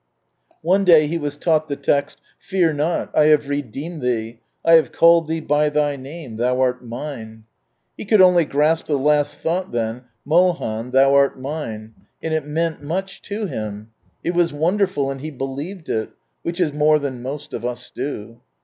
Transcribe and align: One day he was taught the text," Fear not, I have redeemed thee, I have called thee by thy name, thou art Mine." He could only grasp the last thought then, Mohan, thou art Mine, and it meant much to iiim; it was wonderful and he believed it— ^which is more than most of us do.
One 0.63 0.83
day 0.83 1.05
he 1.05 1.19
was 1.19 1.37
taught 1.37 1.67
the 1.67 1.75
text," 1.75 2.19
Fear 2.49 2.73
not, 2.73 3.11
I 3.15 3.25
have 3.25 3.47
redeemed 3.47 4.01
thee, 4.01 4.39
I 4.65 4.73
have 4.73 4.91
called 4.91 5.27
thee 5.27 5.41
by 5.41 5.69
thy 5.69 5.95
name, 5.95 6.37
thou 6.37 6.59
art 6.59 6.83
Mine." 6.83 7.43
He 7.95 8.05
could 8.05 8.19
only 8.19 8.43
grasp 8.43 8.85
the 8.85 8.97
last 8.97 9.37
thought 9.37 9.71
then, 9.71 10.05
Mohan, 10.25 10.89
thou 10.89 11.13
art 11.13 11.39
Mine, 11.39 11.93
and 12.23 12.33
it 12.33 12.47
meant 12.47 12.81
much 12.81 13.21
to 13.29 13.45
iiim; 13.45 13.89
it 14.23 14.33
was 14.33 14.51
wonderful 14.51 15.11
and 15.11 15.21
he 15.21 15.29
believed 15.29 15.87
it— 15.87 16.09
^which 16.43 16.59
is 16.59 16.73
more 16.73 16.97
than 16.97 17.21
most 17.21 17.53
of 17.53 17.63
us 17.63 17.91
do. 17.93 18.41